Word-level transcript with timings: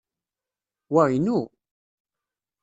Wa 0.93 1.03
inu! 1.17 1.39